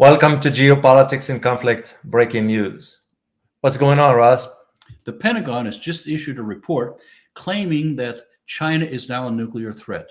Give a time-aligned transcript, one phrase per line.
[0.00, 3.00] Welcome to Geopolitics in Conflict Breaking News.
[3.60, 4.48] What's going on, Ross?
[5.04, 7.02] The Pentagon has just issued a report
[7.34, 10.06] claiming that China is now a nuclear threat.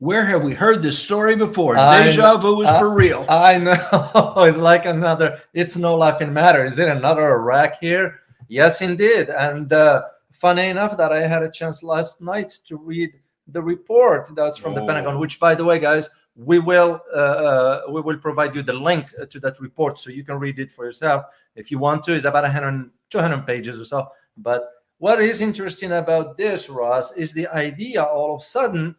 [0.00, 1.76] Where have we heard this story before?
[1.76, 3.24] I Deja vu is I- for real.
[3.28, 4.34] I know.
[4.48, 6.64] It's like another, it's no laughing matter.
[6.64, 8.18] Is it another Iraq here?
[8.48, 9.28] Yes, indeed.
[9.28, 10.02] And uh,
[10.32, 13.12] funny enough that I had a chance last night to read
[13.46, 14.86] the report that's from the Oh.
[14.88, 16.10] Pentagon, which, by the way, guys,
[16.42, 20.24] we will uh, uh, we will provide you the link to that report so you
[20.24, 22.14] can read it for yourself if you want to.
[22.14, 24.08] It's about 100, 200 pages or so.
[24.38, 24.64] But
[24.96, 28.96] what is interesting about this, Ross, is the idea all of a sudden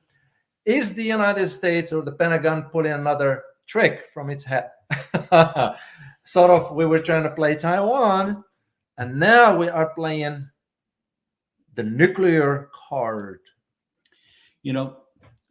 [0.66, 4.74] is the United States or the Pentagon pulling another trick from its hat?
[6.24, 8.44] sort of, we were trying to play Taiwan,
[9.00, 10.48] and now we are playing
[11.74, 13.40] the nuclear card.
[14.62, 14.98] You know,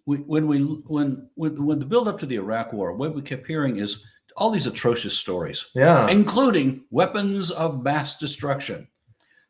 [0.07, 3.23] we, when we when when when the build up to the Iraq War, what we
[3.23, 4.05] kept hearing is
[4.37, 6.09] all these atrocious stories, Yeah.
[6.09, 8.89] including weapons of mass destruction.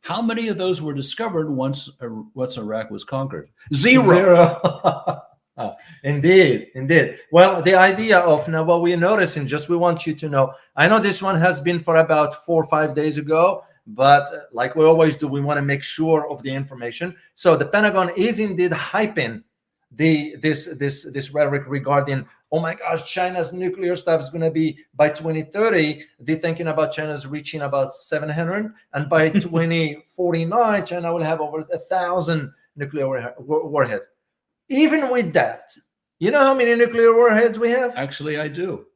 [0.03, 3.51] How many of those were discovered once uh, once Iraq was conquered?
[3.75, 4.03] Zero.
[4.03, 5.23] Zero.
[6.05, 7.19] indeed, indeed.
[7.33, 10.53] Well, the idea of now what we're noticing, just we want you to know.
[10.77, 14.39] I know this one has been for about four or five days ago, but uh,
[14.53, 17.15] like we always do, we want to make sure of the information.
[17.35, 19.43] So the Pentagon is indeed hyping
[19.93, 24.51] the this this this rhetoric regarding oh my gosh china's nuclear stuff is going to
[24.51, 29.29] be by 2030 they're thinking about china's reaching about 700 and by
[29.89, 34.07] 2049 china will have over a thousand nuclear war- war- warheads
[34.69, 35.73] even with that
[36.21, 38.87] you know how many nuclear warheads we have Actually, I do.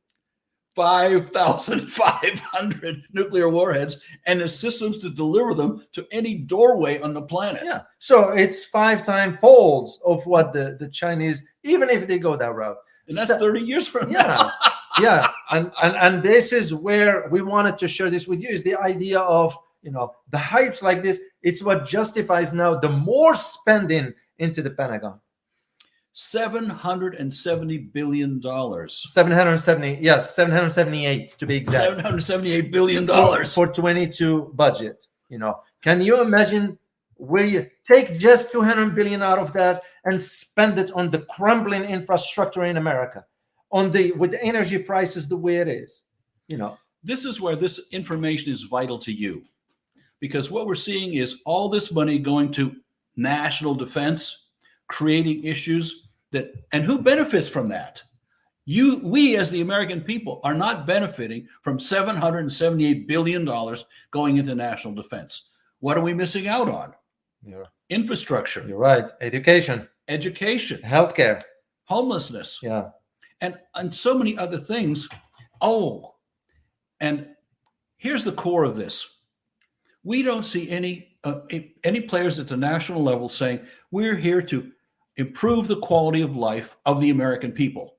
[0.74, 7.62] 5,500 nuclear warheads and the systems to deliver them to any doorway on the planet.
[7.64, 7.82] yeah.
[7.98, 12.54] So it's five time folds of what the the chinese even if they go that
[12.54, 12.76] route.
[13.08, 14.22] And that's So- 30 years from yeah.
[14.26, 14.50] now.
[15.00, 15.26] yeah.
[15.50, 18.76] And, and and this is where we wanted to share this with you is the
[18.76, 21.20] idea of you know the hypes like this.
[21.42, 25.20] It's what justifies now the more spending into the pentagon
[26.14, 29.04] 770 billion dollars.
[29.12, 33.52] 770 yes 778 to be exact 778 billion for, dollars.
[33.52, 36.78] for 22 budget you know can you imagine
[37.16, 41.84] where you take just 200 billion out of that and spend it on the crumbling
[41.84, 43.24] infrastructure in america
[43.72, 46.04] on the with the energy prices the way it is
[46.48, 49.44] you know This is where this information is vital to you.
[50.20, 52.74] Because what we're seeing is all this money going to
[53.14, 54.43] national defense,
[54.88, 58.02] creating issues that and who benefits from that?
[58.66, 64.54] You we as the American people are not benefiting from 778 billion dollars going into
[64.54, 65.50] national defense.
[65.80, 66.94] What are we missing out on?
[67.44, 71.42] you're, Infrastructure, you're right education education, healthcare
[71.84, 72.88] homelessness, yeah
[73.40, 75.08] and and so many other things.
[75.60, 76.14] Oh,
[77.00, 77.28] and
[77.96, 79.18] here's the core of this:
[80.02, 81.40] we don't see any uh,
[81.84, 84.70] any players at the national level saying we're here to
[85.16, 87.96] improve the quality of life of the American people.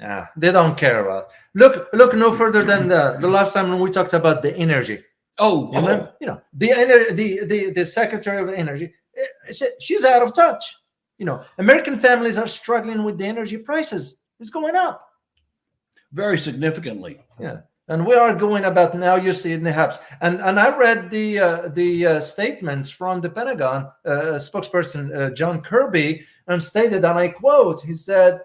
[0.00, 1.24] yeah they don't care about
[1.54, 4.98] look look no further than the, the last time when we talked about the energy
[5.38, 10.04] Oh, You know, you know the ener- the the the secretary of energy, eh, she's
[10.04, 10.62] out of touch.
[11.18, 14.02] You know, American families are struggling with the energy prices.
[14.40, 14.96] It's going up.
[16.12, 17.14] very significantly.
[17.40, 17.60] Yeah,
[17.92, 19.16] and we are going about now.
[19.16, 22.88] You see it in the hubs, and and I read the uh, the uh, statements
[22.90, 28.40] from the Pentagon uh, spokesperson uh, John Kirby, and stated, and I quote, he said,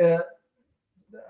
[0.00, 0.18] uh,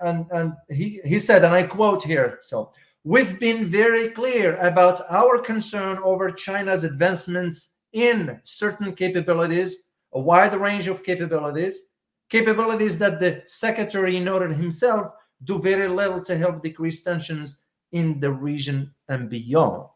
[0.01, 2.71] and and he he said, and I quote here, so.
[3.03, 9.77] We've been very clear about our concern over China's advancements in certain capabilities,
[10.11, 11.85] a wide range of capabilities,
[12.27, 17.61] capabilities that the secretary noted himself do very little to help decrease tensions
[17.91, 19.87] in the region and beyond.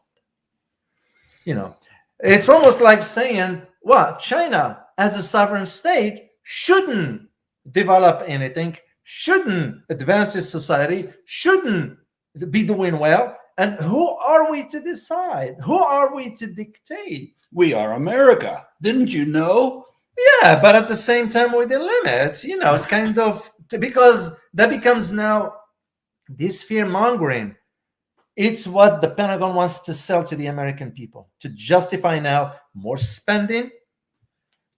[1.44, 1.76] You know,
[2.20, 7.28] it's almost like saying, well, China as a sovereign state shouldn't
[7.70, 11.98] develop anything, shouldn't advance its society, shouldn't
[12.50, 13.36] be doing well.
[13.58, 15.56] And who are we to decide?
[15.64, 17.34] Who are we to dictate?
[17.52, 18.66] We are America.
[18.80, 19.84] Didn't you know?
[20.42, 24.36] Yeah, but at the same time with the limits, you know, it's kind of because
[24.54, 25.54] that becomes now
[26.28, 27.56] this fear mongering.
[28.36, 32.96] It's what the Pentagon wants to sell to the American people to justify now more
[32.96, 33.70] spending,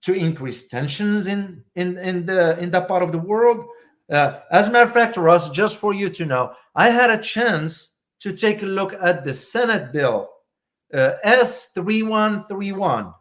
[0.03, 3.65] to increase tensions in in in the in that part of the world.
[4.11, 7.21] Uh, as a matter of fact, Ross, just for you to know, I had a
[7.21, 10.29] chance to take a look at the Senate bill
[10.93, 13.13] uh, S3131,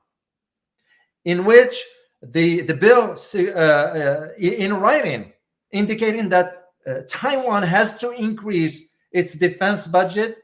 [1.24, 1.82] in which
[2.22, 5.33] the, the bill uh, uh, in writing
[5.74, 10.38] indicating that uh, Taiwan has to increase its defense budget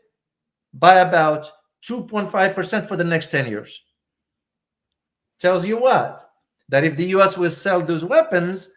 [0.75, 1.51] by about
[1.89, 3.83] 2.5% for the next 10 years.
[5.39, 6.31] Tells you what?
[6.69, 8.71] That if the US will sell those weapons,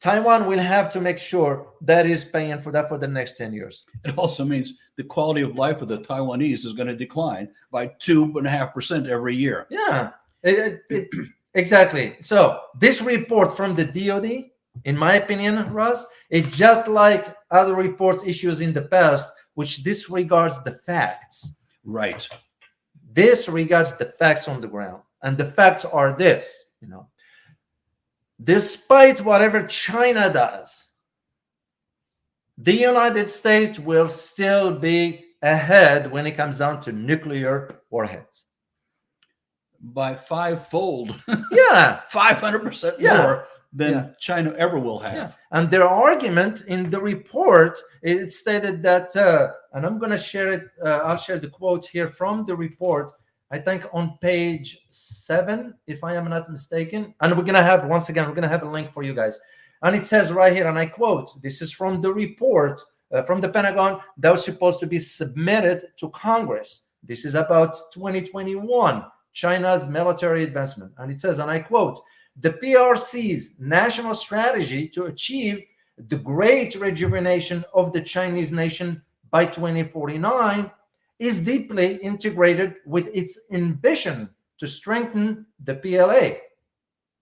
[0.00, 3.52] Taiwan will have to make sure that is paying for that for the next 10
[3.54, 3.86] years.
[4.04, 7.86] It also means the quality of life of the Taiwanese is going to decline by
[7.98, 9.66] two and a half percent every year.
[9.70, 10.10] Yeah,
[10.42, 11.08] it- it-
[11.54, 12.16] exactly.
[12.20, 14.50] So this report from the DoD,
[14.84, 20.62] in my opinion, Russ, it's just like other reports issues in the past, which disregards
[20.64, 21.54] the facts.
[21.84, 22.28] Right.
[23.12, 27.06] This regards the facts on the ground, and the facts are this: you know,
[28.42, 30.86] despite whatever China does,
[32.58, 38.44] the United States will still be ahead when it comes down to nuclear warheads.
[39.80, 41.14] By fivefold,
[41.52, 43.16] Yeah, 500% Yeah.
[43.18, 44.06] more than Yeah.
[44.18, 45.14] China ever will have.
[45.14, 45.30] Yeah.
[45.50, 50.52] And their argument in the report, it stated that, uh, and I'm going to share
[50.52, 53.12] it, uh, I'll share the quote here from the report,
[53.50, 57.14] I think on page seven, if I am not mistaken.
[57.20, 59.14] And we're going to have, once again, we're going to have a link for you
[59.14, 59.38] guys.
[59.82, 62.80] And it says right here, and I quote, this is from the report
[63.12, 66.82] uh, from the Pentagon that was supposed to be submitted to Congress.
[67.02, 70.92] This is about 2021, China's military advancement.
[70.98, 72.00] And it says, and I quote,
[72.40, 75.64] the PRC's national strategy to achieve
[76.08, 79.00] the great rejuvenation of the Chinese nation
[79.30, 80.70] by 2049
[81.18, 84.28] is deeply integrated with its ambition
[84.58, 86.36] to strengthen the PLA.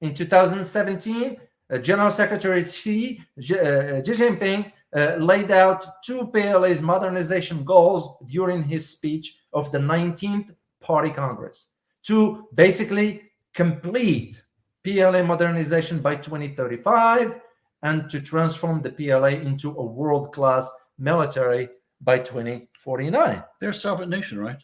[0.00, 1.36] In 2017,
[1.70, 8.16] uh, General Secretary Xi, Xi uh, Xi Jinping uh, laid out two PLA's modernization goals
[8.26, 11.68] during his speech of the 19th Party Congress
[12.02, 13.22] to basically
[13.54, 14.42] complete
[14.84, 17.40] PLA modernization by 2035
[17.82, 21.68] and to transform the PLA into a world class military
[22.00, 23.42] by 2049.
[23.60, 24.58] They're a sovereign nation, right?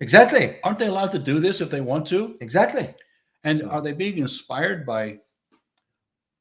[0.00, 0.58] Exactly.
[0.62, 2.36] Aren't they allowed to do this if they want to?
[2.40, 2.94] Exactly.
[3.44, 5.18] And So- are they being inspired by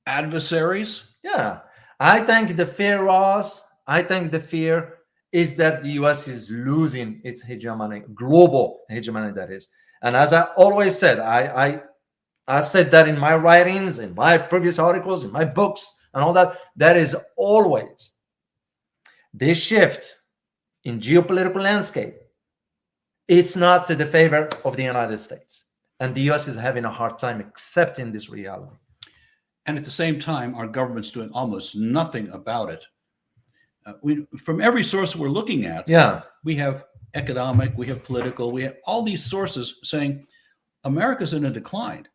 [0.08, 1.04] adversaries?
[1.24, 1.60] Yeah.
[2.00, 4.94] I think the fear, Ross, I think the fear
[5.32, 9.68] is that the US is losing its hegemony, global hegemony, that is.
[10.02, 11.82] And as I always said, I, I
[12.48, 16.34] I said that in my writings, in my previous articles, in my books, and all
[16.34, 16.58] that.
[16.76, 18.14] That is always
[19.34, 20.16] this shift
[20.84, 22.16] in geopolitical landscape.
[23.28, 25.66] It's not to the favor of the United States,
[26.00, 26.48] and the U.S.
[26.48, 28.76] is having a hard time accepting this reality.
[29.66, 32.86] And at the same time, our government's doing almost nothing about it.
[33.86, 38.52] Uh, we, from every source we're looking at, Yeah, we have economic, we have political,
[38.52, 40.28] we have all these sources saying
[40.84, 42.08] America's in a decline.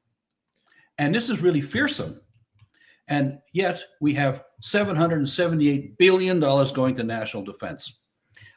[1.01, 2.21] And this is really fearsome.
[3.09, 8.01] And yet we have $778 billion going to national defense.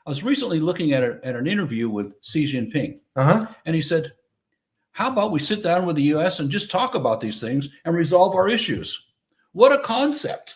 [0.05, 3.47] I was recently looking at, a, at an interview with Xi Jinping, uh huh.
[3.65, 4.11] and he said,
[4.91, 7.95] How about we sit down with the US and just talk about these things and
[7.95, 9.11] resolve our issues?
[9.53, 10.55] What a concept.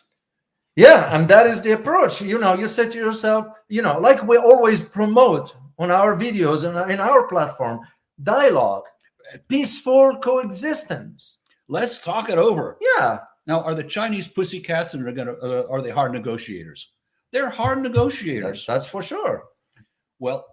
[0.76, 2.22] Yeah, and that is the approach.
[2.22, 6.66] You know, you say to yourself, you know, like we always promote on our videos
[6.66, 7.80] and in our platform,
[8.22, 8.84] dialogue,
[9.48, 11.38] peaceful coexistence.
[11.68, 12.78] Let's talk it over.
[12.98, 16.92] Yeah, Now, are the Chinese pussycats and are going to uh, are they hard negotiators?
[17.34, 18.66] They're hard negotiators.
[18.66, 19.44] that's, that's for sure.
[20.20, 20.46] Well,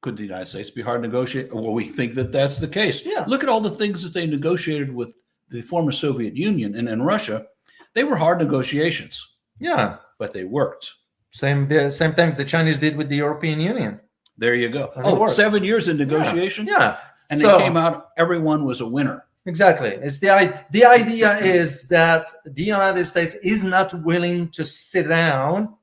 [0.00, 1.52] could the United States be hard to negotiate?
[1.54, 3.04] Well, we think that that's the case.
[3.04, 3.24] Yeah.
[3.28, 5.14] Look at all the things that they negotiated with
[5.50, 7.46] the former Soviet Union and, and Russia.
[7.94, 9.20] They were hard negotiations,
[9.58, 10.92] Yeah, but they worked.
[11.32, 14.00] same the same thing the Chinese did with the European Union.
[14.36, 14.92] There you go.
[14.96, 16.96] Oh, seven years in negotiation, Yeah,
[17.28, 18.08] and So- they came out.
[18.16, 19.24] Everyone was a winner.
[19.48, 19.90] Exactly.
[19.90, 25.74] It's the the idea is that the United States is not willing to sit down,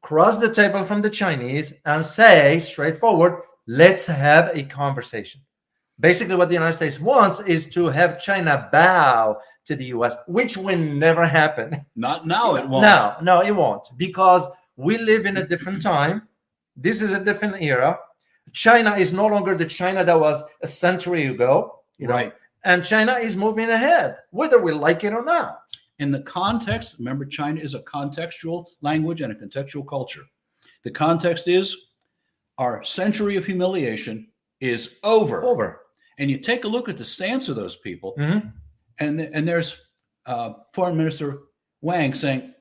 [0.00, 5.40] cross the table from the Chinese, and say straightforward, "Let's have a conversation."
[5.98, 10.56] Basically, what the United States wants is to have China bow to the U.S., which
[10.56, 11.86] will never happen.
[11.96, 12.56] Not now.
[12.56, 12.82] It won't.
[12.82, 14.46] No, no, it won't because
[14.76, 16.28] we live in a different time.
[16.76, 17.98] This is a different era.
[18.52, 22.32] China is no longer the China that was a century ago, you know, Right.
[22.64, 25.60] and China is moving ahead, whether we like it or not.
[26.00, 30.24] in the context, remember, China is a contextual language and a contextual culture.
[30.82, 31.90] The context is
[32.58, 34.26] our century of humiliation
[34.58, 35.44] is over.
[35.44, 35.82] Over.
[36.18, 38.52] And you take a look at the stance of those people, Mhm.
[38.98, 39.86] and and there's
[40.26, 41.38] uh, Foreign Minister
[41.80, 42.52] Wang saying,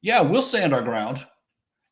[0.00, 1.26] "Yeah, we'll stand our ground,"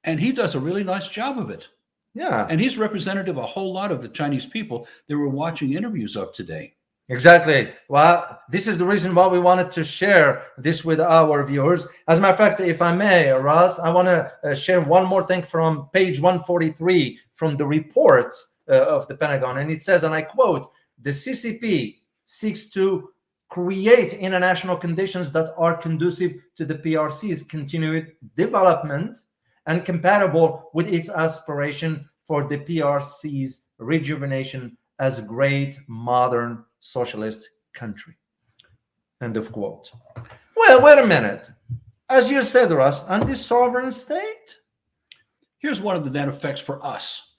[0.05, 1.71] and he does a really nice job of it.
[2.19, 2.49] Yeah.
[2.51, 6.17] And he's representative of a whole lot of the Chinese people that we're watching interviews
[6.17, 6.75] of today.
[7.09, 7.73] Exactly.
[7.89, 11.87] Well, this is the reason why we wanted to share this with our viewers.
[12.09, 15.07] As a matter of fact, if I may, Ross, I want to uh, share one
[15.07, 18.35] more thing from page 143 from the report
[18.69, 19.59] uh, of the Pentagon.
[19.59, 23.11] And it says, and I quote, the CCP seeks to
[23.49, 29.19] create international conditions that are conducive to the PRC's continued development
[29.69, 38.15] and compatible with its aspiration for the PRC's rejuvenation as a great modern socialist country.
[39.23, 39.93] End of quote.
[40.57, 41.51] Well, wait a minute.
[42.09, 44.59] As you said, Russ, on this sovereign state?
[45.59, 47.37] Here's one of the net effects for us.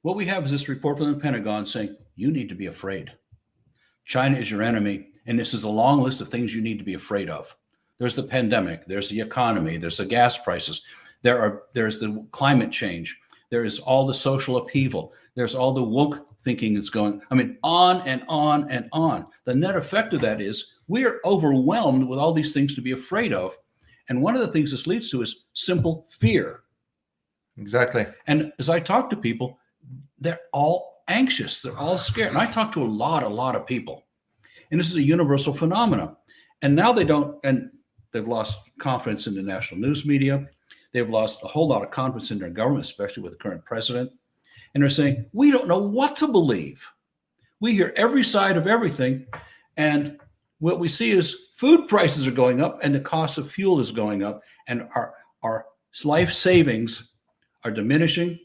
[0.00, 3.12] What we have is this report from the Pentagon saying you need to be afraid.
[4.06, 6.84] China is your enemy, and this is a long list of things you need to
[6.84, 7.54] be afraid of.
[7.98, 10.82] There's the pandemic, there's the economy, there's the gas prices,
[11.22, 13.18] there are there's the climate change,
[13.50, 17.22] there is all the social upheaval, there's all the woke thinking that's going.
[17.30, 19.26] I mean, on and on and on.
[19.44, 22.92] The net effect of that is we are overwhelmed with all these things to be
[22.92, 23.56] afraid of.
[24.08, 26.60] And one of the things this leads to is simple fear.
[27.56, 28.06] Exactly.
[28.26, 29.58] And as I talk to people,
[30.18, 31.62] they're all anxious.
[31.62, 32.30] They're all scared.
[32.30, 34.04] And I talk to a lot, a lot of people.
[34.70, 36.16] And this is a universal phenomenon.
[36.60, 37.70] And now they don't, and
[38.14, 40.46] they've lost confidence in the national news media.
[40.92, 44.10] They've lost a whole lot of confidence in their government, especially with the current president
[44.74, 46.86] and they're saying, we don't know what to believe.
[47.60, 49.26] We hear every side of everything.
[49.76, 50.18] And
[50.58, 53.92] what we see is food prices are going up and the cost of fuel is
[53.92, 55.66] going up, and our, our
[56.04, 57.12] life savings
[57.62, 58.38] are diminishing.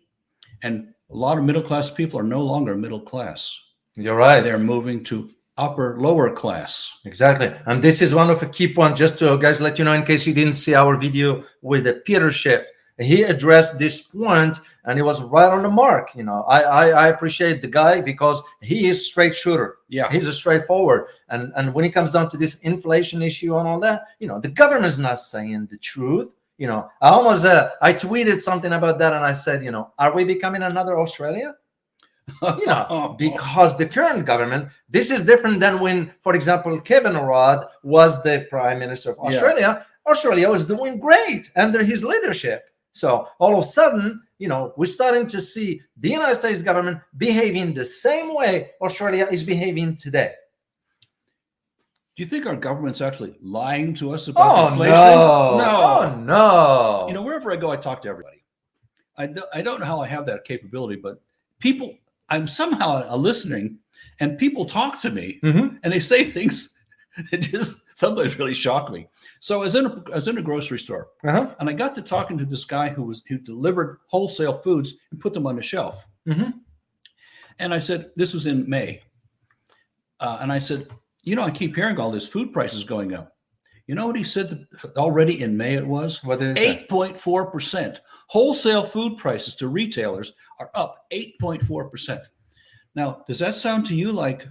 [0.62, 3.60] And a lot of middle class people are no longer middle class.
[3.96, 4.42] You're right.
[4.42, 7.00] They're moving to upper lower class.
[7.06, 7.54] Exactly.
[7.66, 10.04] And this is one of the key points, just to guys let you know in
[10.04, 12.66] case you didn't see our video with the Peter Schiff.
[12.98, 16.44] He addressed this point and he was right on the mark you know.
[16.44, 19.78] I, I, I appreciate the guy because he is straight shooter.
[19.88, 20.12] Yeah.
[20.12, 23.80] He's a straightforward and and when it comes down to this inflation issue and all
[23.82, 26.90] that you know the government's not saying the truth you know.
[27.02, 30.26] I almost uh, i tweeted something about that and i said you know are we
[30.26, 31.56] becoming another australia
[32.42, 33.14] you know oh.
[33.14, 38.46] because the current government this is different than when for example kevin rudd was the
[38.50, 40.12] prime minister of australia yeah.
[40.12, 44.86] australia was doing great under his leadership so all of a sudden, you know, we're
[44.86, 50.34] starting to see the United States government behaving the same way Australia is behaving today.
[52.16, 54.96] Do you think our government's actually lying to us about oh, inflation?
[54.96, 55.58] No.
[55.58, 55.82] No.
[55.82, 57.06] Oh, no.
[57.08, 58.44] You know, wherever I go, I talk to everybody.
[59.18, 61.22] I, I don't know how I have that capability, but
[61.60, 61.96] people,
[62.30, 63.80] I'm somehow a listening
[64.20, 65.78] and people talk to me mm-hmm.
[65.84, 66.76] and they say things
[67.32, 69.08] that just sometimes really shock me.
[69.40, 71.56] So I was in a, I was in a grocery store, uh-huh.
[71.60, 75.20] and I got to talking to this guy who was who delivered wholesale foods and
[75.20, 76.06] put them on the shelf.
[76.28, 76.52] Mm-hmm.
[77.60, 79.02] And I said, this was in May,
[80.20, 80.88] uh, and I said,
[81.24, 83.36] you know, I keep hearing all this food prices going up.
[83.90, 84.68] You know what he said
[84.98, 85.74] already in May?
[85.74, 88.02] It was what is eight point four percent.
[88.28, 92.22] Wholesale food prices to retailers are up eight point four percent.
[92.94, 94.48] Now, does that sound to you like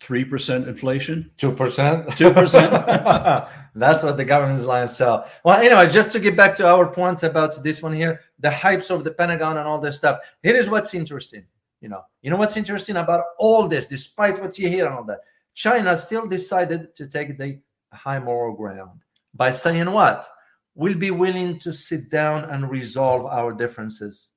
[0.00, 2.72] three percent inflation, two percent, two percent.
[3.76, 5.30] That's what the government's to sell.
[5.44, 8.90] Well, anyway, just to get back to our point about this one here, the hypes
[8.90, 10.18] of the Pentagon and all this stuff.
[10.42, 11.46] Here is what's interesting.
[11.80, 15.04] You know, you know what's interesting about all this, despite what you hear and all
[15.04, 15.20] that.
[15.54, 17.60] China still decided to take the
[17.92, 19.00] high moral ground
[19.34, 20.28] by saying what?
[20.74, 24.30] We'll be willing to sit down and resolve our differences.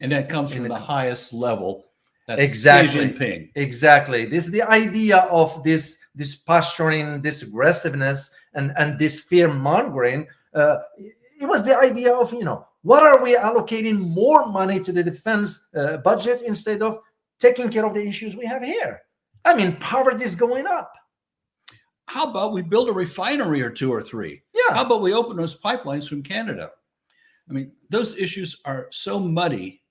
[0.00, 1.86] And that comes from the highest level
[2.26, 3.50] that's exactly.
[3.54, 4.24] Exactly.
[4.24, 10.26] This is the idea of this this posturing, this aggressiveness, and and this fear mongering.
[10.54, 14.92] Uh, it was the idea of you know what are we allocating more money to
[14.92, 16.98] the defense uh, budget instead of
[17.40, 19.02] taking care of the issues we have here?
[19.44, 20.92] I mean, poverty is going up.
[22.06, 24.42] How about we build a refinery or two or three?
[24.54, 24.74] Yeah.
[24.74, 26.70] How about we open those pipelines from Canada?
[27.48, 29.82] I mean, those issues are so muddy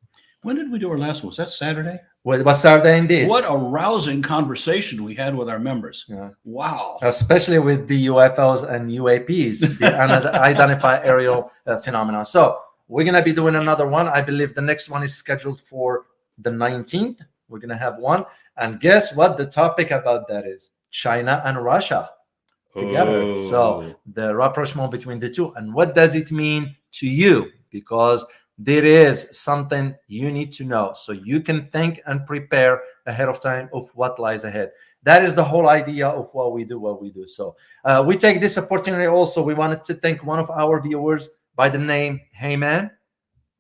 [0.42, 1.30] When did we do our last one?
[1.30, 2.00] Was that Saturday?
[2.24, 3.28] Well, it was Saturday indeed.
[3.28, 6.06] What a rousing conversation we had with our members.
[6.08, 6.30] Yeah.
[6.46, 7.00] Wow.
[7.02, 12.24] Especially with the UFOs and UAPs, the unidentified aerial uh, phenomena.
[12.24, 14.08] So we're going to be doing another one.
[14.08, 16.06] I believe the next one is scheduled for
[16.38, 17.20] the 19th.
[17.50, 18.26] We're going to have one.
[18.58, 19.38] And guess what?
[19.38, 22.10] The topic about that is China and Russia
[22.78, 23.22] together.
[23.22, 23.46] Oh.
[23.50, 25.54] So the rapprochement between the two.
[25.54, 27.52] And what does it mean to you?
[27.70, 28.26] Because
[28.58, 33.40] there is something you need to know so you can think and prepare ahead of
[33.40, 34.72] time of what lies ahead.
[35.04, 37.26] That is the whole idea of what we do, what we do.
[37.26, 39.42] So uh, we take this opportunity also.
[39.42, 42.92] We wanted to thank one of our viewers by the name Hey Man.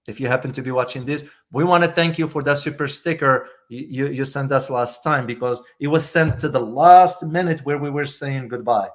[0.06, 2.88] If you happen to be watching this, we want to thank you for that super
[2.88, 7.24] sticker you, you, you sent us last time because it was sent to the last
[7.24, 8.89] minute where we were saying goodbye.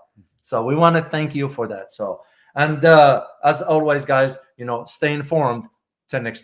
[0.44, 1.90] So we want to thank you for that.
[1.90, 2.20] So,
[2.54, 5.66] and uh, as always, guys, you know, stay informed.
[6.06, 6.42] Till next time.